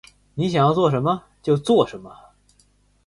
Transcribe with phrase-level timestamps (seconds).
[0.33, 1.25] 你想要做什么？
[1.43, 2.11] 就做什么